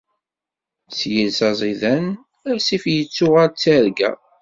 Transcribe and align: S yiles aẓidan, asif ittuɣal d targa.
S 0.97 0.99
yiles 1.11 1.39
aẓidan, 1.49 2.05
asif 2.51 2.83
ittuɣal 2.99 3.49
d 3.53 3.57
targa. 3.61 4.11